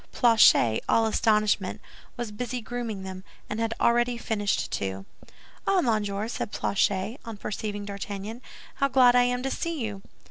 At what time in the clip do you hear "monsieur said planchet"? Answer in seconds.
5.81-7.19